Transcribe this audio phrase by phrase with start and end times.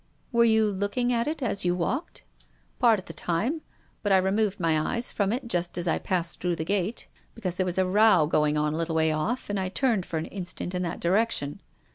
[0.31, 2.23] "Were you looking at it as you walked
[2.79, 3.61] ?""Part of the time.
[4.01, 7.57] But I removed my eyes from it just as I passed through the gate, because
[7.57, 10.25] there was a row going o!i a little way off, and I turned for an
[10.25, 11.61] instant in that direction.